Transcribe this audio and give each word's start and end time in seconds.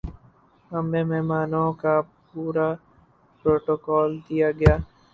ہمیں 0.71 1.03
مہمانوں 1.05 1.69
کا 1.81 1.95
پورا 2.27 2.67
پروٹوکول 3.45 4.11
دیا 4.27 4.49
گیا 4.53 4.75